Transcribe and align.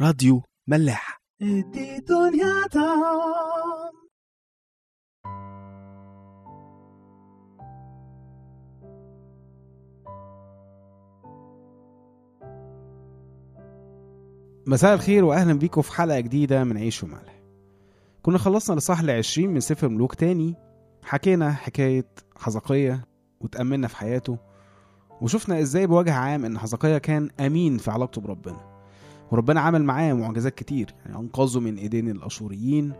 راديو 0.00 0.42
ملاح. 0.68 1.20
مساء 14.66 14.94
الخير 14.94 15.24
واهلا 15.24 15.52
بيكم 15.52 15.82
في 15.82 15.92
حلقة 15.92 16.20
جديدة 16.20 16.64
من 16.64 16.76
عيش 16.76 17.02
وملح. 17.02 17.42
كنا 18.22 18.38
خلصنا 18.38 18.76
لصح 18.76 19.00
العشرين 19.00 19.50
من 19.50 19.60
سفر 19.60 19.88
ملوك 19.88 20.14
تاني 20.14 20.54
حكينا 21.02 21.52
حكاية 21.52 22.06
حزقية 22.36 23.04
وتأملنا 23.40 23.88
في 23.88 23.96
حياته 23.96 24.38
وشفنا 25.20 25.60
إزاي 25.60 25.86
بوجه 25.86 26.14
عام 26.14 26.44
إن 26.44 26.58
حزقية 26.58 26.98
كان 26.98 27.30
أمين 27.40 27.78
في 27.78 27.90
علاقته 27.90 28.20
بربنا. 28.20 28.69
وربنا 29.32 29.60
عمل 29.60 29.84
معاه 29.84 30.12
معجزات 30.12 30.54
كتير. 30.54 30.94
يعني 31.06 31.18
أنقذه 31.18 31.60
من 31.60 31.76
إيدين 31.76 32.08
الأشوريين 32.10 32.92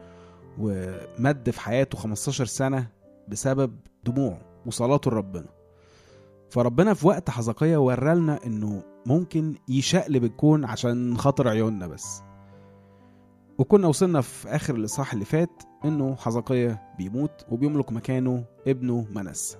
ومد 0.59 1.51
في 1.51 1.61
حياته 1.61 1.99
15 1.99 2.45
سنة 2.45 2.87
بسبب 3.29 3.77
دموعه 4.05 4.41
وصلاته 4.67 5.11
لربنا. 5.11 5.49
فربنا 6.51 6.95
في 6.95 7.07
وقت 7.07 7.31
حزقية 7.31 7.77
ورالنا 7.77 8.39
إنه 8.47 8.83
ممكن 9.07 9.55
يشقلب 9.69 10.25
الكون 10.25 10.65
عشان 10.65 11.17
خاطر 11.19 11.49
عيوننا 11.49 11.87
بس. 11.87 12.23
وكنا 13.59 13.87
وصلنا 13.89 14.21
في 14.21 14.49
آخر 14.49 14.75
الإصحاح 14.75 15.13
اللي 15.13 15.25
فات 15.25 15.63
إنه 15.85 16.17
حزقية 16.17 16.83
بيموت 16.99 17.47
وبيملك 17.51 17.93
مكانه 17.93 18.45
ابنه 18.67 19.07
منسى 19.15 19.57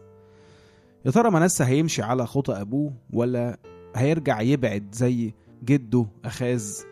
يا 1.07 1.11
ترى 1.11 1.31
منسى 1.31 1.65
هيمشي 1.65 2.03
على 2.03 2.27
خطى 2.27 2.61
أبوه 2.61 2.93
ولا 3.13 3.59
هيرجع 3.97 4.41
يبعد 4.41 4.89
زي 4.93 5.35
جده 5.65 6.07
أخاز 6.25 6.85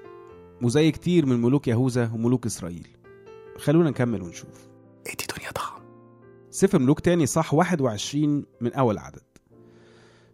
وزي 0.62 0.90
كتير 0.90 1.26
من 1.26 1.42
ملوك 1.42 1.68
يهوذا 1.68 2.10
وملوك 2.14 2.46
إسرائيل. 2.46 2.88
خلونا 3.58 3.90
نكمل 3.90 4.22
ونشوف. 4.22 4.68
إدي 5.06 5.24
دنيا 5.36 5.50
طعم 5.50 5.82
سفر 6.50 6.78
ملوك 6.78 7.00
تاني 7.00 7.26
صح 7.26 7.54
21 7.54 8.44
من 8.60 8.72
أول 8.72 8.98
عدد. 8.98 9.22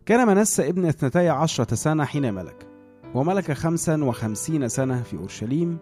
كان 0.06 0.26
منسى 0.26 0.68
ابن 0.68 0.86
اثنتي 0.86 1.28
عشرة 1.28 1.74
سنة 1.74 2.04
حين 2.04 2.34
ملك 2.34 2.68
وملك 3.14 3.52
خمسا 3.52 4.04
وخمسين 4.04 4.68
سنة 4.68 5.02
في 5.02 5.16
أورشليم 5.16 5.78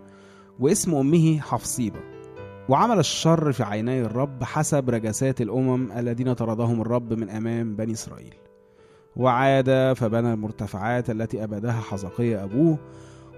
واسم 0.61 0.95
أمه 0.95 1.41
حفصيبة. 1.41 2.01
وعمل 2.69 2.99
الشر 2.99 3.53
في 3.53 3.63
عيني 3.63 4.03
الرب 4.03 4.45
حسب 4.45 4.91
رجسات 4.91 5.41
الأمم 5.41 5.93
الذين 5.93 6.33
طردهم 6.33 6.81
الرب 6.81 7.13
من 7.13 7.31
أمام 7.31 7.77
بني 7.77 7.93
إسرائيل. 7.93 8.35
وعاد 9.17 9.93
فبنى 9.97 10.33
المرتفعات 10.33 11.11
التي 11.11 11.45
أبدها 11.45 11.81
حزقية 11.81 12.45
أبوه 12.45 12.79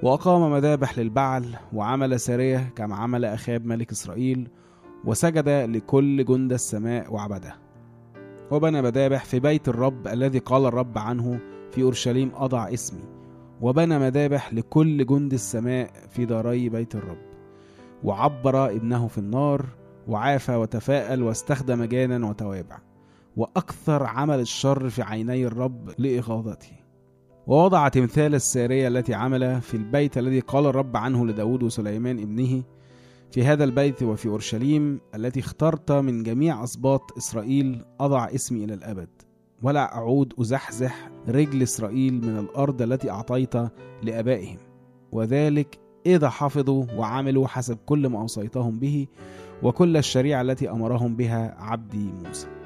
وأقام 0.03 0.53
مذابح 0.53 0.99
للبعل 0.99 1.57
وعمل 1.73 2.21
سارية 2.21 2.73
كما 2.77 2.97
عمل 2.97 3.25
أخاب 3.25 3.67
ملك 3.67 3.91
إسرائيل 3.91 4.49
وسجد 5.05 5.49
لكل 5.49 6.25
جند 6.25 6.53
السماء 6.53 7.13
وعبده. 7.13 7.55
وبنى 8.51 8.83
مذابح 8.83 9.25
في 9.25 9.41
بيت 9.41 9.69
الرب 9.69 10.09
الذي 10.09 10.39
قال 10.39 10.67
الرب 10.67 10.99
عنه 10.99 11.41
في 11.71 11.83
أورشليم 11.83 12.33
أضع 12.35 12.73
اسمي 12.73 13.05
وبنى 13.61 13.99
مذابح 13.99 14.55
لكل 14.55 15.07
جند 15.07 15.33
السماء 15.33 15.91
في 16.11 16.25
داري 16.25 16.69
بيت 16.69 16.95
الرب. 16.95 17.23
وعبر 18.05 18.71
ابنه 18.71 19.09
في 19.09 19.19
النار 19.19 19.67
وعافى 20.09 20.55
وتفاءل 20.57 21.23
واستخدم 21.23 21.85
جانا 21.85 22.29
وتوابع. 22.29 22.79
وأكثر 23.37 24.03
عمل 24.03 24.41
الشر 24.41 24.89
في 24.89 25.03
عيني 25.03 25.47
الرب 25.47 25.91
لإغاظته 25.99 26.85
ووضع 27.47 27.89
تمثال 27.89 28.35
السارية 28.35 28.89
التي 28.89 29.15
عمل 29.15 29.61
في 29.61 29.77
البيت 29.77 30.19
الذي 30.19 30.41
قال 30.41 30.67
الرب 30.67 30.97
عنه 30.97 31.27
لداود 31.27 31.63
وسليمان 31.63 32.19
ابنه 32.19 32.63
في 33.31 33.45
هذا 33.45 33.65
البيت 33.65 34.03
وفي 34.03 34.29
أورشليم 34.29 35.01
التي 35.15 35.41
اخترت 35.41 35.93
من 35.93 36.23
جميع 36.23 36.65
أسباط 36.65 37.17
إسرائيل 37.17 37.85
أضع 38.01 38.25
اسمي 38.25 38.65
إلى 38.65 38.75
الأبد. 38.75 39.09
ولا 39.63 39.95
أعود 39.95 40.35
أزحزح 40.41 41.11
رجل 41.29 41.63
إسرائيل 41.63 42.15
من 42.15 42.39
الأرض 42.39 42.83
التي 42.83 43.11
أعطيت 43.11 43.55
لآبائهم. 44.03 44.59
وذلك 45.13 45.79
إذا 46.07 46.29
حفظوا 46.29 46.85
وعملوا 46.97 47.47
حسب 47.47 47.79
كل 47.87 48.07
ما 48.07 48.21
أوصيتهم 48.21 48.79
به 48.79 49.07
وكل 49.63 49.97
الشريعة 49.97 50.43
التي 50.43 50.71
أمرهم 50.71 51.17
بها 51.17 51.55
عبدي 51.59 52.13
موسى. 52.25 52.64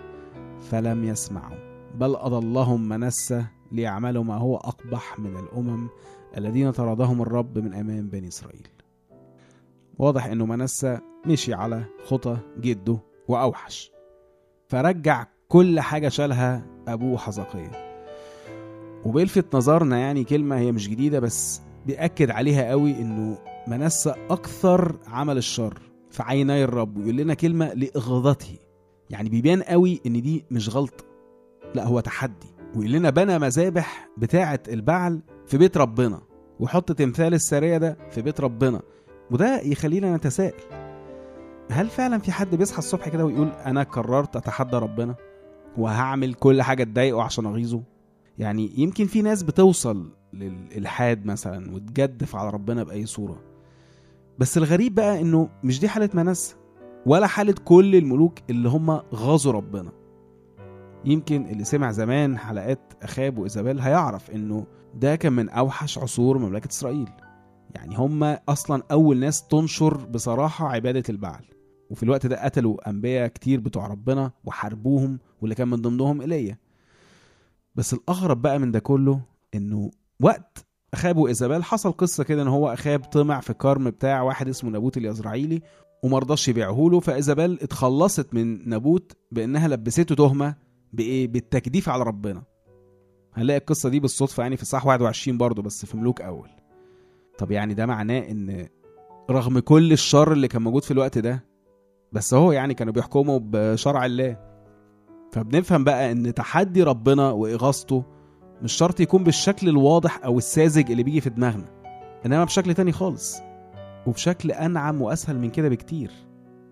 فلم 0.60 1.04
يسمعوا. 1.04 1.56
بل 1.94 2.14
أضلهم 2.16 2.88
منسى 2.88 3.44
ليعملوا 3.72 4.24
ما 4.24 4.36
هو 4.36 4.56
أقبح 4.56 5.18
من 5.18 5.36
الأمم 5.36 5.88
الذين 6.36 6.70
طردهم 6.70 7.22
الرب 7.22 7.58
من 7.58 7.74
أمام 7.74 8.08
بني 8.08 8.28
إسرائيل. 8.28 8.68
واضح 9.98 10.26
إنه 10.26 10.46
منسى 10.46 10.98
مشي 11.26 11.54
على 11.54 11.84
خطى 12.04 12.38
جده 12.60 12.98
وأوحش. 13.28 13.90
فرجع 14.68 15.26
كل 15.48 15.80
حاجة 15.80 16.08
شالها 16.08 16.66
ابوه 16.88 17.18
حزقية. 17.18 17.88
وبيلفت 19.04 19.56
نظرنا 19.56 19.98
يعني 19.98 20.24
كلمة 20.24 20.58
هي 20.58 20.72
مش 20.72 20.88
جديدة 20.88 21.20
بس 21.20 21.62
بيأكد 21.86 22.30
عليها 22.30 22.70
قوي 22.70 22.90
إنه 22.90 23.38
منسى 23.66 24.14
أكثر 24.30 24.96
عمل 25.06 25.36
الشر 25.36 25.82
في 26.10 26.22
عيني 26.22 26.64
الرب 26.64 26.96
ويقول 26.96 27.16
لنا 27.16 27.34
كلمة 27.34 27.72
لإغاظته. 27.74 28.67
يعني 29.10 29.28
بيبان 29.28 29.62
قوي 29.62 30.00
إن 30.06 30.22
دي 30.22 30.44
مش 30.50 30.76
غلطة. 30.76 31.04
لا 31.74 31.84
هو 31.84 32.00
تحدي. 32.00 32.46
ويقول 32.76 32.92
لنا 32.92 33.10
بنى 33.10 33.38
مذابح 33.38 34.08
بتاعة 34.18 34.60
البعل 34.68 35.20
في 35.46 35.58
بيت 35.58 35.76
ربنا 35.76 36.20
وحط 36.60 36.92
تمثال 36.92 37.34
السارية 37.34 37.78
ده 37.78 37.96
في 38.10 38.22
بيت 38.22 38.40
ربنا. 38.40 38.80
وده 39.30 39.60
يخلينا 39.60 40.16
نتساءل. 40.16 40.62
هل 41.70 41.88
فعلا 41.88 42.18
في 42.18 42.32
حد 42.32 42.54
بيصحى 42.54 42.78
الصبح 42.78 43.08
كده 43.08 43.24
ويقول 43.24 43.48
أنا 43.48 43.82
قررت 43.82 44.36
أتحدى 44.36 44.76
ربنا 44.76 45.14
وهعمل 45.78 46.34
كل 46.34 46.62
حاجة 46.62 46.84
تضايقه 46.84 47.22
عشان 47.22 47.46
أغيظه؟ 47.46 47.82
يعني 48.38 48.72
يمكن 48.76 49.06
في 49.06 49.22
ناس 49.22 49.42
بتوصل 49.42 50.10
للالحاد 50.32 51.26
مثلا 51.26 51.74
وتجدف 51.74 52.36
على 52.36 52.50
ربنا 52.50 52.82
بأي 52.82 53.06
صورة. 53.06 53.40
بس 54.38 54.58
الغريب 54.58 54.94
بقى 54.94 55.20
إنه 55.20 55.48
مش 55.64 55.80
دي 55.80 55.88
حالة 55.88 56.10
منسى 56.14 56.54
ولا 57.08 57.26
حالة 57.26 57.54
كل 57.64 57.96
الملوك 57.96 58.38
اللي 58.50 58.68
هم 58.68 58.90
غاظوا 59.14 59.52
ربنا. 59.52 59.92
يمكن 61.04 61.46
اللي 61.46 61.64
سمع 61.64 61.90
زمان 61.92 62.38
حلقات 62.38 62.92
أخاب 63.02 63.38
وإيزابيل 63.38 63.80
هيعرف 63.80 64.30
إنه 64.30 64.66
ده 64.94 65.16
كان 65.16 65.32
من 65.32 65.48
أوحش 65.48 65.98
عصور 65.98 66.38
مملكة 66.38 66.68
إسرائيل. 66.68 67.08
يعني 67.74 67.96
هم 67.96 68.24
أصلا 68.24 68.82
أول 68.92 69.16
ناس 69.18 69.46
تنشر 69.48 69.96
بصراحة 69.96 70.68
عبادة 70.68 71.02
البعل. 71.08 71.44
وفي 71.90 72.02
الوقت 72.02 72.26
ده 72.26 72.44
قتلوا 72.44 72.90
أنبياء 72.90 73.28
كتير 73.28 73.60
بتوع 73.60 73.86
ربنا 73.86 74.30
وحاربوهم 74.44 75.18
واللي 75.40 75.54
كان 75.54 75.68
من 75.68 75.76
ضمنهم 75.82 76.20
إيليا. 76.20 76.58
بس 77.74 77.94
الأغرب 77.94 78.42
بقى 78.42 78.58
من 78.58 78.70
ده 78.70 78.78
كله 78.78 79.20
إنه 79.54 79.90
وقت 80.20 80.66
أخاب 80.94 81.16
وإيزابيل 81.16 81.64
حصل 81.64 81.92
قصة 81.92 82.24
كده 82.24 82.42
إن 82.42 82.48
هو 82.48 82.72
أخاب 82.72 83.00
طمع 83.00 83.40
في 83.40 83.52
كرم 83.54 83.90
بتاع 83.90 84.22
واحد 84.22 84.48
اسمه 84.48 84.70
نابوت 84.70 84.96
اليزرعيلي 84.96 85.62
ومرضاش 86.02 86.48
يبيعه 86.48 86.88
له 86.92 87.00
فايزابيل 87.00 87.58
اتخلصت 87.62 88.34
من 88.34 88.68
نابوت 88.68 89.12
بأنها 89.32 89.68
لبسته 89.68 90.14
تهمة 90.14 90.54
بإيه؟ 90.92 91.28
بالتكديف 91.28 91.88
على 91.88 92.02
ربنا. 92.04 92.42
هنلاقي 93.34 93.58
القصة 93.58 93.88
دي 93.88 94.00
بالصدفة 94.00 94.42
يعني 94.42 94.56
في 94.56 94.64
صح 94.64 94.86
21 94.86 95.38
برضه 95.38 95.62
بس 95.62 95.86
في 95.86 95.96
ملوك 95.96 96.20
أول. 96.20 96.48
طب 97.38 97.50
يعني 97.50 97.74
ده 97.74 97.86
معناه 97.86 98.18
إن 98.18 98.68
رغم 99.30 99.58
كل 99.58 99.92
الشر 99.92 100.32
اللي 100.32 100.48
كان 100.48 100.62
موجود 100.62 100.84
في 100.84 100.90
الوقت 100.90 101.18
ده 101.18 101.44
بس 102.12 102.34
هو 102.34 102.52
يعني 102.52 102.74
كانوا 102.74 102.92
بيحكموا 102.92 103.40
بشرع 103.42 104.06
الله. 104.06 104.36
فبنفهم 105.32 105.84
بقى 105.84 106.12
إن 106.12 106.34
تحدي 106.34 106.82
ربنا 106.82 107.30
وإغاظته 107.30 108.04
مش 108.62 108.72
شرط 108.72 109.00
يكون 109.00 109.24
بالشكل 109.24 109.68
الواضح 109.68 110.24
أو 110.24 110.38
الساذج 110.38 110.90
اللي 110.90 111.02
بيجي 111.02 111.20
في 111.20 111.30
دماغنا 111.30 111.64
إنما 112.26 112.44
بشكل 112.44 112.74
تاني 112.74 112.92
خالص. 112.92 113.38
وبشكل 114.06 114.50
أنعم 114.50 115.02
وأسهل 115.02 115.38
من 115.38 115.50
كده 115.50 115.68
بكتير. 115.68 116.10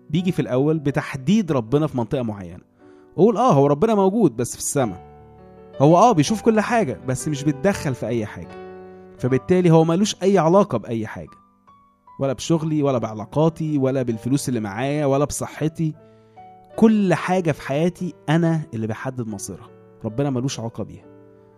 بيجي 0.09 0.31
في 0.31 0.41
الأول 0.41 0.79
بتحديد 0.79 1.51
ربنا 1.51 1.87
في 1.87 1.97
منطقة 1.97 2.21
معينة. 2.21 2.63
أقول 3.17 3.37
آه 3.37 3.53
هو 3.53 3.67
ربنا 3.67 3.95
موجود 3.95 4.35
بس 4.35 4.51
في 4.53 4.59
السماء. 4.59 5.07
هو 5.79 5.97
آه 5.97 6.11
بيشوف 6.11 6.41
كل 6.41 6.59
حاجة 6.59 6.99
بس 7.07 7.27
مش 7.27 7.43
بيتدخل 7.43 7.95
في 7.95 8.07
أي 8.07 8.25
حاجة. 8.25 8.67
فبالتالي 9.17 9.71
هو 9.71 9.83
ملوش 9.83 10.15
أي 10.23 10.37
علاقة 10.37 10.77
بأي 10.77 11.07
حاجة. 11.07 11.37
ولا 12.19 12.33
بشغلي 12.33 12.83
ولا 12.83 12.97
بعلاقاتي 12.97 13.77
ولا 13.77 14.01
بالفلوس 14.01 14.49
اللي 14.49 14.59
معايا 14.59 15.05
ولا 15.05 15.25
بصحتي. 15.25 15.93
كل 16.75 17.13
حاجة 17.13 17.51
في 17.51 17.61
حياتي 17.61 18.13
أنا 18.29 18.61
اللي 18.73 18.87
بحدد 18.87 19.27
مصيرها. 19.27 19.69
ربنا 20.05 20.29
ملوش 20.29 20.59
علاقة 20.59 20.83
بيها. 20.83 21.05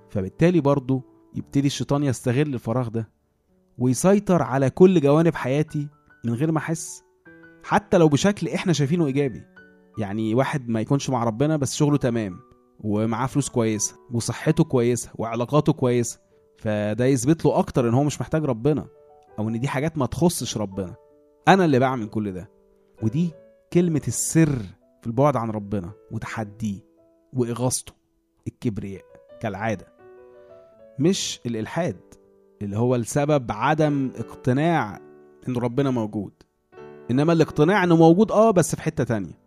فبالتالي 0.09 0.61
برضه 0.61 1.01
يبتدي 1.35 1.67
الشيطان 1.67 2.03
يستغل 2.03 2.53
الفراغ 2.53 2.87
ده 2.87 3.09
ويسيطر 3.79 4.41
على 4.41 4.69
كل 4.69 5.01
جوانب 5.01 5.35
حياتي 5.35 5.87
من 6.25 6.33
غير 6.33 6.51
ما 6.51 6.57
أحس 6.57 7.03
حتى 7.63 7.97
لو 7.97 8.09
بشكل 8.09 8.47
إحنا 8.47 8.73
شايفينه 8.73 9.05
إيجابي. 9.05 9.43
يعني 9.97 10.35
واحد 10.35 10.69
ما 10.69 10.81
يكونش 10.81 11.09
مع 11.09 11.23
ربنا 11.23 11.57
بس 11.57 11.75
شغله 11.75 11.97
تمام 11.97 12.39
ومعاه 12.79 13.27
فلوس 13.27 13.49
كويسة 13.49 13.95
وصحته 14.11 14.63
كويسة 14.63 15.09
وعلاقاته 15.15 15.73
كويسة 15.73 16.19
فده 16.57 17.05
يثبت 17.05 17.45
له 17.45 17.59
أكتر 17.59 17.89
إن 17.89 17.93
هو 17.93 18.03
مش 18.03 18.21
محتاج 18.21 18.45
ربنا 18.45 18.87
أو 19.39 19.49
إن 19.49 19.59
دي 19.59 19.67
حاجات 19.67 19.97
ما 19.97 20.05
تخصش 20.05 20.57
ربنا. 20.57 20.95
أنا 21.47 21.65
اللي 21.65 21.79
بعمل 21.79 22.07
كل 22.07 22.31
ده. 22.31 22.51
ودي 23.03 23.31
كلمة 23.73 24.01
السر 24.07 24.59
في 25.01 25.07
البعد 25.07 25.35
عن 25.35 25.49
ربنا 25.49 25.91
وتحديه 26.11 26.79
وإغاظته 27.33 27.93
الكبرياء 28.47 29.03
كالعادة 29.41 29.87
مش 30.99 31.39
الإلحاد. 31.45 31.99
اللي 32.61 32.77
هو 32.77 32.95
السبب 32.95 33.51
عدم 33.51 34.11
اقتناع 34.15 34.99
إن 35.47 35.57
ربنا 35.57 35.91
موجود. 35.91 36.31
إنما 37.11 37.33
الاقتناع 37.33 37.83
إنه 37.83 37.95
موجود 37.95 38.31
آه 38.31 38.51
بس 38.51 38.75
في 38.75 38.81
حتة 38.81 39.03
تانية. 39.03 39.39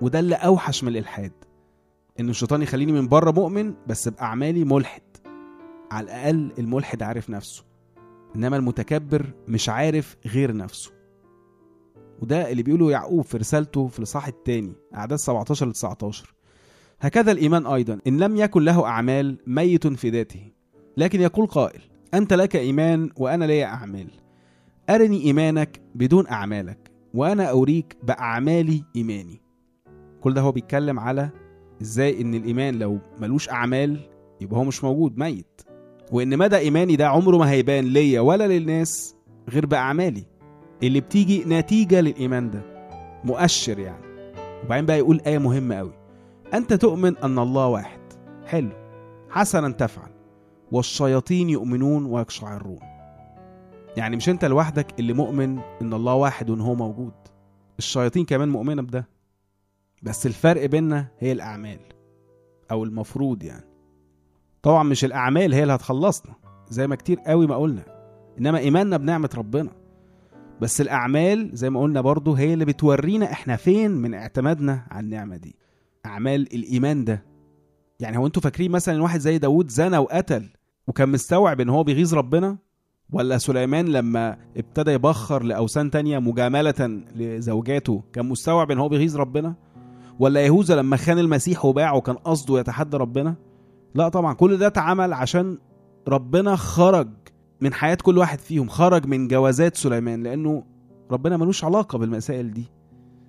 وده 0.00 0.18
اللي 0.18 0.34
أوحش 0.34 0.84
من 0.84 0.88
الإلحاد. 0.88 1.32
إن 2.20 2.28
الشيطان 2.28 2.62
يخليني 2.62 2.92
من 2.92 3.08
بره 3.08 3.30
مؤمن 3.30 3.74
بس 3.86 4.08
بأعمالي 4.08 4.64
ملحد. 4.64 5.02
على 5.90 6.04
الأقل 6.04 6.52
الملحد 6.58 7.02
عارف 7.02 7.30
نفسه. 7.30 7.64
إنما 8.36 8.56
المتكبر 8.56 9.26
مش 9.48 9.68
عارف 9.68 10.16
غير 10.26 10.56
نفسه. 10.56 10.92
وده 12.22 12.50
اللي 12.50 12.62
بيقوله 12.62 12.90
يعقوب 12.90 13.24
في 13.24 13.36
رسالته 13.36 13.86
في 13.88 13.98
الإصحاح 13.98 14.26
الثاني 14.26 14.72
أعداد 14.94 15.18
17 15.18 15.68
ل 15.68 15.72
19 15.72 16.34
هكذا 17.00 17.32
الإيمان 17.32 17.66
أيضا. 17.66 17.98
إن 18.06 18.18
لم 18.18 18.36
يكن 18.36 18.62
له 18.62 18.86
أعمال 18.86 19.38
ميت 19.46 19.86
في 19.86 20.10
ذاته 20.10 20.50
لكن 20.96 21.20
يقول 21.20 21.46
قائل 21.46 21.80
أنت 22.14 22.32
لك 22.32 22.56
إيمان 22.56 23.10
وأنا 23.16 23.44
لي 23.44 23.64
أعمال. 23.64 24.08
أرني 24.90 25.24
إيمانك 25.24 25.80
بدون 25.94 26.26
أعمالك 26.26 26.90
وأنا 27.14 27.44
أوريك 27.44 27.96
بأعمالي 28.02 28.84
إيماني. 28.96 29.40
كل 30.20 30.34
ده 30.34 30.40
هو 30.40 30.52
بيتكلم 30.52 31.00
على 31.00 31.30
إزاي 31.82 32.20
إن 32.20 32.34
الإيمان 32.34 32.78
لو 32.78 32.98
ملوش 33.20 33.48
أعمال 33.48 34.00
يبقى 34.40 34.60
هو 34.60 34.64
مش 34.64 34.84
موجود 34.84 35.18
ميت. 35.18 35.60
وإن 36.12 36.38
مدى 36.38 36.56
إيماني 36.56 36.96
ده 36.96 37.08
عمره 37.08 37.36
ما 37.36 37.50
هيبان 37.50 37.84
ليا 37.84 38.20
ولا 38.20 38.46
للناس 38.46 39.14
غير 39.50 39.66
بأعمالي. 39.66 40.24
اللي 40.82 41.00
بتيجي 41.00 41.44
نتيجة 41.44 42.00
للإيمان 42.00 42.50
ده 42.50 42.62
مؤشر 43.24 43.78
يعني. 43.78 44.04
وبعدين 44.64 44.86
بقى 44.86 44.98
يقول 44.98 45.20
آية 45.26 45.38
مهمة 45.38 45.74
قوي 45.74 45.92
أنت 46.54 46.72
تؤمن 46.72 47.16
أن 47.16 47.38
الله 47.38 47.66
واحد. 47.66 48.00
حلو. 48.46 48.70
حسنا 49.30 49.70
تفعل. 49.70 50.13
والشياطين 50.74 51.50
يؤمنون 51.50 52.06
ويقشعرون 52.06 52.78
يعني 53.96 54.16
مش 54.16 54.28
أنت 54.28 54.44
لوحدك 54.44 55.00
اللي 55.00 55.12
مؤمن 55.12 55.58
أن 55.82 55.94
الله 55.94 56.14
واحد 56.14 56.50
وأن 56.50 56.60
هو 56.60 56.74
موجود. 56.74 57.12
الشياطين 57.78 58.24
كمان 58.24 58.48
مؤمنة 58.48 58.82
بده. 58.82 59.08
بس 60.02 60.26
الفرق 60.26 60.66
بيننا 60.66 61.08
هي 61.18 61.32
الأعمال 61.32 61.78
أو 62.70 62.84
المفروض 62.84 63.42
يعني. 63.42 63.64
طبعا 64.62 64.82
مش 64.82 65.04
الأعمال 65.04 65.54
هي 65.54 65.62
اللي 65.62 65.74
هتخلصنا 65.74 66.34
زي 66.68 66.86
ما 66.86 66.96
كتير 66.96 67.20
قوي 67.20 67.46
ما 67.46 67.56
قلنا. 67.56 67.84
إنما 68.38 68.58
إيماننا 68.58 68.96
بنعمة 68.96 69.30
ربنا. 69.34 69.70
بس 70.60 70.80
الأعمال 70.80 71.50
زي 71.52 71.70
ما 71.70 71.80
قلنا 71.80 72.00
برضو 72.00 72.32
هي 72.34 72.54
اللي 72.54 72.64
بتورينا 72.64 73.32
إحنا 73.32 73.56
فين 73.56 73.90
من 73.90 74.14
اعتمادنا 74.14 74.86
على 74.90 75.04
النعمة 75.04 75.36
دي. 75.36 75.56
أعمال 76.06 76.54
الإيمان 76.54 77.04
ده. 77.04 77.24
يعني 78.00 78.18
هو 78.18 78.26
أنتوا 78.26 78.42
فاكرين 78.42 78.70
مثلا 78.70 79.02
واحد 79.02 79.20
زي 79.20 79.38
داود 79.38 79.68
زنى 79.68 79.98
وقتل 79.98 80.48
وكان 80.86 81.08
مستوعب 81.08 81.60
إن 81.60 81.68
هو 81.68 81.84
بيغيظ 81.84 82.14
ربنا 82.14 82.56
ولا 83.12 83.38
سليمان 83.38 83.86
لما 83.88 84.36
ابتدى 84.56 84.90
يبخر 84.90 85.42
لأوثان 85.42 85.90
تانية 85.90 86.18
مجاملة 86.18 87.02
لزوجاته 87.16 88.02
كان 88.12 88.26
مستوعب 88.28 88.70
إن 88.70 88.78
هو 88.78 88.88
بيغيظ 88.88 89.16
ربنا؟ 89.16 89.54
ولا 90.18 90.40
يهوذا 90.46 90.76
لما 90.76 90.96
خان 90.96 91.18
المسيح 91.18 91.64
وباعه 91.64 92.00
كان 92.00 92.14
قصده 92.16 92.58
يتحدى 92.60 92.96
ربنا؟ 92.96 93.34
لا 93.94 94.08
طبعا 94.08 94.34
كل 94.34 94.56
ده 94.56 94.66
اتعمل 94.66 95.12
عشان 95.12 95.58
ربنا 96.08 96.56
خرج 96.56 97.08
من 97.60 97.72
حياة 97.72 97.98
كل 98.02 98.18
واحد 98.18 98.38
فيهم 98.38 98.68
خرج 98.68 99.06
من 99.06 99.28
جوازات 99.28 99.76
سليمان 99.76 100.22
لأنه 100.22 100.64
ربنا 101.10 101.36
ملوش 101.36 101.64
علاقة 101.64 101.98
بالمسائل 101.98 102.50
دي. 102.50 102.64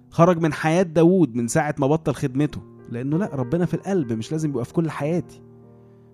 خرج 0.09 0.41
من 0.41 0.53
حياة 0.53 0.83
داوود 0.83 1.35
من 1.35 1.47
ساعة 1.47 1.75
ما 1.79 1.87
بطل 1.87 2.13
خدمته 2.13 2.61
لأنه 2.89 3.17
لا 3.17 3.29
ربنا 3.35 3.65
في 3.65 3.73
القلب 3.73 4.13
مش 4.13 4.31
لازم 4.31 4.49
يبقى 4.49 4.65
في 4.65 4.73
كل 4.73 4.89
حياتي. 4.89 5.41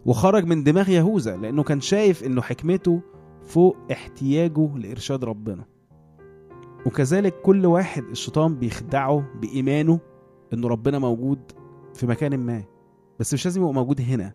وخرج 0.06 0.45
من 0.45 0.63
دماغ 0.63 0.89
يهوذا 0.89 1.38
لأنه 1.38 1.63
كان 1.63 1.81
شايف 1.81 2.24
إنه 2.24 2.42
حكمته 2.42 3.01
فوق 3.45 3.77
احتياجه 3.92 4.77
لإرشاد 4.77 5.24
ربنا. 5.24 5.65
وكذلك 6.86 7.42
كل 7.42 7.65
واحد 7.65 8.03
الشيطان 8.03 8.56
بيخدعه 8.56 9.25
بإيمانه 9.42 10.00
إنه 10.53 10.68
ربنا 10.68 11.00
موجود 11.00 11.39
في 11.94 12.07
مكان 12.07 12.38
ما. 12.38 12.63
بس 13.19 13.33
مش 13.33 13.45
لازم 13.45 13.62
يبقى 13.62 13.74
موجود 13.74 14.01
هنا. 14.01 14.33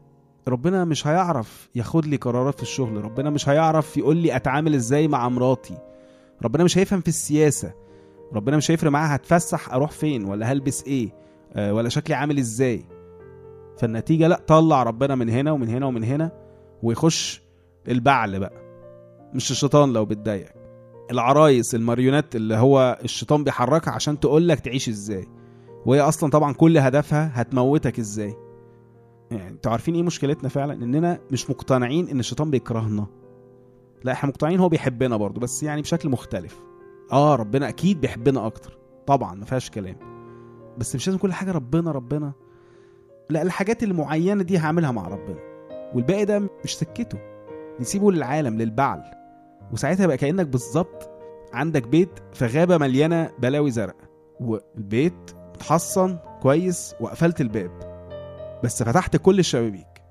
ربنا 0.48 0.84
مش 0.84 1.06
هيعرف 1.06 1.68
ياخد 1.74 2.06
لي 2.06 2.16
قرارات 2.16 2.54
في 2.56 2.62
الشغل. 2.62 3.04
ربنا 3.04 3.30
مش 3.30 3.48
هيعرف 3.48 3.96
يقول 3.96 4.16
لي 4.16 4.36
أتعامل 4.36 4.74
إزاي 4.74 5.08
مع 5.08 5.28
مراتي. 5.28 5.78
ربنا 6.42 6.64
مش 6.64 6.78
هيفهم 6.78 7.00
في 7.00 7.08
السياسة. 7.08 7.72
ربنا 8.32 8.56
مش 8.56 8.70
هيفرق 8.70 8.90
معاها 8.90 9.14
هتفسح 9.16 9.72
أروح 9.72 9.90
فين 9.90 10.24
ولا 10.24 10.52
هلبس 10.52 10.84
إيه 10.84 11.12
أه 11.52 11.74
ولا 11.74 11.88
شكلي 11.88 12.14
عامل 12.16 12.38
إزاي. 12.38 12.84
فالنتيجة 13.78 14.28
لا 14.28 14.40
طلع 14.46 14.82
ربنا 14.82 15.14
من 15.14 15.28
هنا 15.28 15.52
ومن 15.52 15.68
هنا 15.68 15.86
ومن 15.86 16.04
هنا 16.04 16.32
ويخش 16.82 17.42
البعل 17.88 18.40
بقى. 18.40 18.66
مش 19.34 19.50
الشيطان 19.50 19.92
لو 19.92 20.04
بتضايقك 20.04 20.56
العرايس 21.10 21.74
الماريونات 21.74 22.36
اللي 22.36 22.54
هو 22.56 22.98
الشيطان 23.04 23.44
بيحركها 23.44 23.92
عشان 23.92 24.20
تقول 24.20 24.48
لك 24.48 24.60
تعيش 24.60 24.88
إزاي. 24.88 25.28
وهي 25.86 26.00
أصلا 26.00 26.30
طبعا 26.30 26.52
كل 26.52 26.78
هدفها 26.78 27.30
هتموتك 27.34 27.98
إزاي. 27.98 28.34
يعني 29.30 29.48
أنتوا 29.48 29.72
عارفين 29.72 29.94
إيه 29.94 30.02
مشكلتنا 30.02 30.48
فعلا؟ 30.48 30.72
إننا 30.72 31.18
مش 31.30 31.50
مقتنعين 31.50 32.08
إن 32.08 32.20
الشيطان 32.20 32.50
بيكرهنا. 32.50 33.06
لا 34.04 34.12
إحنا 34.12 34.28
مقتنعين 34.28 34.60
هو 34.60 34.68
بيحبنا 34.68 35.16
برضه 35.16 35.40
بس 35.40 35.62
يعني 35.62 35.82
بشكل 35.82 36.08
مختلف. 36.08 36.60
آه 37.12 37.36
ربنا 37.36 37.68
أكيد 37.68 38.00
بيحبنا 38.00 38.46
أكتر. 38.46 38.78
طبعا 39.06 39.34
ما 39.34 39.44
فيهاش 39.44 39.70
كلام. 39.70 39.96
بس 40.78 40.94
مش 40.94 41.06
لازم 41.06 41.18
كل 41.18 41.32
حاجة 41.32 41.52
ربنا 41.52 41.92
ربنا. 41.92 42.32
لا 43.30 43.42
الحاجات 43.42 43.82
المعينة 43.82 44.42
دي 44.42 44.58
هعملها 44.58 44.90
مع 44.90 45.08
ربنا. 45.08 45.38
والباقي 45.94 46.24
ده 46.24 46.38
مش 46.64 46.76
سكته. 46.78 47.18
نسيبه 47.80 48.12
للعالم 48.12 48.58
للبعل. 48.58 49.02
وساعتها 49.72 50.04
يبقى 50.04 50.16
كأنك 50.16 50.46
بالظبط 50.46 51.10
عندك 51.52 51.88
بيت 51.88 52.10
في 52.32 52.46
غابة 52.46 52.78
مليانة 52.78 53.30
بلاوي 53.38 53.70
زرق. 53.70 53.96
والبيت 54.40 55.30
متحصن 55.54 56.18
كويس 56.42 56.94
وقفلت 57.00 57.40
الباب. 57.40 57.70
بس 58.64 58.82
فتحت 58.82 59.16
كل 59.16 59.38
الشبابيك. 59.38 60.02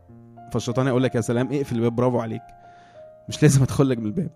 فالشيطان 0.51 0.87
يقول 0.87 1.03
لك 1.03 1.15
يا 1.15 1.21
سلام 1.21 1.53
اقفل 1.53 1.75
الباب 1.75 1.95
برافو 1.95 2.19
عليك. 2.19 2.41
مش 3.29 3.43
لازم 3.43 3.63
ادخل 3.63 3.89
لك 3.89 3.97
من 3.97 4.05
الباب. 4.05 4.31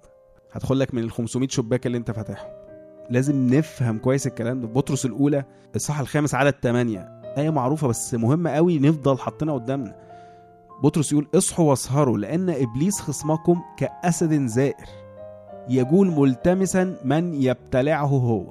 هدخل 0.51 0.79
لك 0.79 0.93
من 0.93 1.03
ال 1.03 1.11
500 1.11 1.47
شباك 1.47 1.85
اللي 1.85 1.97
انت 1.97 2.11
فاتحهم 2.11 2.51
لازم 3.09 3.53
نفهم 3.53 3.97
كويس 3.97 4.27
الكلام 4.27 4.61
ده. 4.61 4.67
بطرس 4.67 5.05
الأولى 5.05 5.43
الصح 5.75 5.99
الخامس 5.99 6.35
عدد 6.35 6.55
8 6.61 7.18
آية 7.39 7.49
معروفة 7.49 7.87
بس 7.87 8.13
مهمه 8.13 8.49
قوي 8.49 8.79
نفضل 8.79 9.17
حاطينها 9.19 9.53
قدامنا. 9.53 9.95
بطرس 10.83 11.11
يقول 11.11 11.27
اصحوا 11.35 11.69
واسهروا 11.69 12.17
لأن 12.17 12.49
إبليس 12.49 12.99
خصمكم 12.99 13.61
كأسد 13.77 14.45
زائر 14.45 14.85
يجول 15.69 16.07
ملتمسا 16.11 16.95
من 17.05 17.33
يبتلعه 17.43 18.05
هو. 18.05 18.43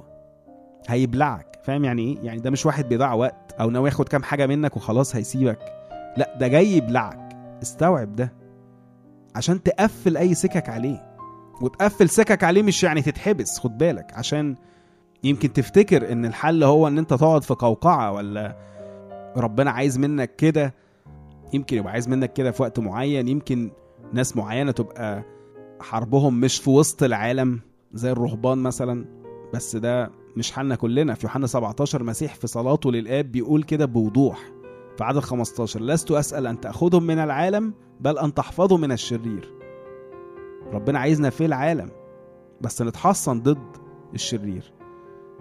هيبلعك. 0.87 1.59
فاهم 1.63 1.85
يعني 1.85 2.01
إيه؟ 2.01 2.17
يعني 2.23 2.39
ده 2.39 2.49
مش 2.49 2.65
واحد 2.65 2.89
بيضيع 2.89 3.13
وقت 3.13 3.55
أو 3.59 3.69
ناوي 3.69 3.89
ياخد 3.89 4.09
كام 4.09 4.23
حاجة 4.23 4.45
منك 4.47 4.77
وخلاص 4.77 5.15
هيسيبك. 5.15 5.59
لا 6.17 6.37
ده 6.39 6.47
جاي 6.47 6.77
يبلعك. 6.77 7.29
استوعب 7.61 8.15
ده. 8.15 8.33
عشان 9.35 9.63
تقفل 9.63 10.17
أي 10.17 10.33
سكك 10.33 10.69
عليه. 10.69 11.05
وتقفل 11.61 12.09
سكك 12.09 12.43
عليه 12.43 12.63
مش 12.63 12.83
يعني 12.83 13.01
تتحبس 13.01 13.59
خد 13.59 13.77
بالك 13.77 14.13
عشان 14.13 14.55
يمكن 15.23 15.53
تفتكر 15.53 16.11
إن 16.11 16.25
الحل 16.25 16.63
هو 16.63 16.87
إن 16.87 16.97
أنت 16.97 17.13
تقعد 17.13 17.43
في 17.43 17.53
قوقعة 17.53 18.11
ولا 18.11 18.55
ربنا 19.37 19.71
عايز 19.71 19.99
منك 19.99 20.35
كده 20.35 20.73
يمكن 21.53 21.77
يبقى 21.77 21.91
عايز 21.91 22.09
منك 22.09 22.33
كده 22.33 22.51
في 22.51 22.61
وقت 22.61 22.79
معين 22.79 23.27
يمكن 23.27 23.71
ناس 24.13 24.37
معينة 24.37 24.71
تبقى 24.71 25.23
حربهم 25.81 26.39
مش 26.39 26.57
في 26.59 26.69
وسط 26.69 27.03
العالم 27.03 27.59
زي 27.93 28.11
الرهبان 28.11 28.57
مثلا 28.57 29.05
بس 29.53 29.75
ده 29.75 30.11
مش 30.37 30.51
حالنا 30.51 30.75
كلنا. 30.75 31.13
في 31.13 31.25
يوحنا 31.25 31.47
17 31.47 32.03
مسيح 32.03 32.35
في 32.35 32.47
صلاته 32.47 32.91
للآب 32.91 33.31
بيقول 33.31 33.63
كده 33.63 33.85
بوضوح 33.85 34.39
في 34.97 35.03
عدد 35.03 35.19
15 35.19 35.81
لست 35.81 36.11
أسأل 36.11 36.47
أن 36.47 36.59
تأخذهم 36.59 37.03
من 37.03 37.19
العالم 37.19 37.73
بل 37.99 38.17
أن 38.17 38.33
تحفظهم 38.33 38.81
من 38.81 38.91
الشرير. 38.91 39.53
ربنا 40.73 40.99
عايزنا 40.99 41.29
في 41.29 41.45
العالم 41.45 41.91
بس 42.61 42.81
نتحصن 42.81 43.39
ضد 43.41 43.77
الشرير. 44.13 44.73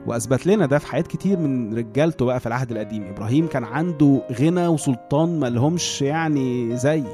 وأثبت 0.07 0.47
لنا 0.47 0.67
ده 0.67 0.79
في 0.79 0.87
حياة 0.87 1.03
كتير 1.03 1.39
من 1.39 1.75
رجالته 1.75 2.25
بقى 2.25 2.41
في 2.41 2.47
العهد 2.47 2.71
القديم. 2.73 3.03
إبراهيم 3.05 3.47
كان 3.47 3.65
عنده 3.65 4.23
غنى 4.33 4.67
وسلطان 4.67 5.41
ملهمش 5.41 6.03
يعني 6.03 6.77
زي. 6.77 7.05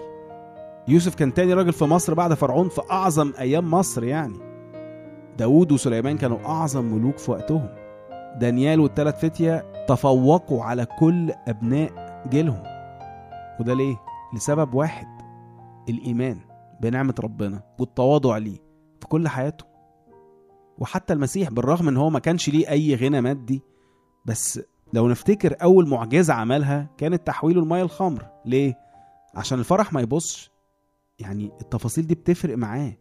يوسف 0.89 1.15
كان 1.15 1.35
تاني 1.35 1.55
راجل 1.55 1.73
في 1.73 1.85
مصر 1.85 2.15
بعد 2.15 2.35
فرعون 2.35 2.69
في 2.69 2.81
أعظم 2.91 3.33
أيام 3.39 3.71
مصر 3.71 4.05
يعني. 4.05 4.39
داود 5.39 5.73
وسليمان 5.73 6.19
كانوا 6.19 6.39
أعظم 6.47 6.85
ملوك 6.85 7.19
في 7.19 7.31
وقتهم. 7.31 7.69
دانيال 8.37 8.81
والتلات 8.81 9.19
فتية 9.19 9.65
تفوقوا 9.89 10.65
على 10.65 10.87
كل 10.99 11.33
أبناء 11.49 11.91
جيلهم. 12.31 12.63
وده 13.61 13.75
ليه؟ 13.75 13.97
لسبب 14.35 14.75
واحد 14.75 15.07
الإيمان 15.89 16.39
بنعمة 16.81 17.15
ربنا 17.21 17.63
والتواضع 17.79 18.37
ليه 18.37 18.59
في 19.01 19.07
كل 19.09 19.29
حياتهم. 19.29 19.69
وحتى 20.79 21.13
المسيح 21.13 21.51
بالرغم 21.51 21.89
إن 21.89 21.97
هو 21.97 22.11
ما 22.11 22.19
كانش 22.19 22.49
ليه 22.49 22.71
أي 22.71 22.95
غنى 22.95 23.21
مادي 23.21 23.63
بس 24.27 24.61
لو 24.93 25.09
نفتكر 25.09 25.57
أول 25.63 25.89
معجزة 25.89 26.35
عملها 26.35 26.91
كانت 26.99 27.27
تحويله 27.27 27.63
الميه 27.63 27.83
الخمر. 27.83 28.27
ليه؟ 28.47 28.79
عشان 29.35 29.59
الفرح 29.59 29.93
ما 29.93 30.01
يبصش. 30.01 30.51
يعني 31.19 31.51
التفاصيل 31.61 32.07
دي 32.07 32.15
بتفرق 32.15 32.57
معاه. 32.57 32.97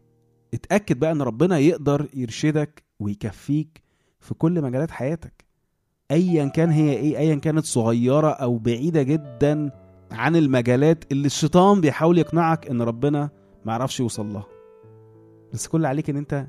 اتأكد 0.54 0.98
بقى 0.98 1.12
إن 1.12 1.22
ربنا 1.22 1.58
يقدر 1.58 2.08
يرشدك 2.14 2.84
ويكفيك 3.00 3.82
في 4.20 4.34
كل 4.34 4.62
مجالات 4.62 4.90
حياتك. 4.90 5.44
ايا 6.10 6.48
كان 6.48 6.70
هي 6.70 6.92
إيه 6.92 7.18
ايا 7.18 7.34
كانت 7.34 7.64
صغيرة 7.64 8.30
أو 8.30 8.58
بعيدة 8.58 9.02
جدا 9.02 9.70
عن 10.10 10.36
المجالات 10.36 11.12
اللي 11.12 11.26
الشيطان 11.26 11.80
بيحاول 11.80 12.18
يقنعك 12.18 12.66
إن 12.70 12.82
ربنا 12.82 13.30
ما 13.64 13.72
يعرفش 13.72 14.00
يوصل 14.00 14.32
لها. 14.32 14.46
بس 15.52 15.68
كل 15.68 15.86
عليك 15.86 16.10
إن 16.10 16.16
أنت 16.16 16.46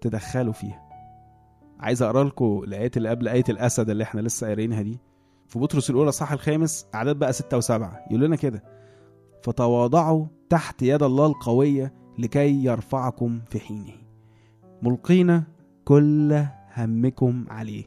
تدخله 0.00 0.52
فيها. 0.52 0.88
عايز 1.80 2.02
أقرأ 2.02 2.24
لكم 2.24 2.60
الآيات 2.64 2.96
اللي 2.96 3.08
قبل 3.08 3.28
آية 3.28 3.44
الأسد 3.48 3.90
اللي 3.90 4.04
إحنا 4.04 4.20
لسه 4.20 4.46
قارينها 4.46 4.82
دي. 4.82 4.98
في 5.46 5.58
بطرس 5.58 5.90
الأولى 5.90 6.12
صح 6.12 6.32
الخامس 6.32 6.86
أعداد 6.94 7.16
بقى 7.16 7.32
ستة 7.32 7.56
وسبعة. 7.56 8.04
يقول 8.10 8.20
لنا 8.20 8.36
كده 8.36 8.62
فتواضعوا 9.42 10.26
تحت 10.50 10.82
يد 10.82 11.02
الله 11.02 11.26
القوية 11.26 11.94
لكي 12.18 12.64
يرفعكم 12.64 13.40
في 13.50 13.60
حينه. 13.60 13.92
ملقين 14.82 15.44
كل 15.84 16.44
همكم 16.76 17.44
عليه 17.50 17.84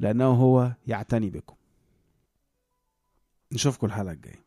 لأنه 0.00 0.24
هو 0.26 0.72
يعتني 0.86 1.30
بكم. 1.30 1.56
نشوفكم 3.52 3.86
الحلقة 3.86 4.12
الجاية. 4.12 4.45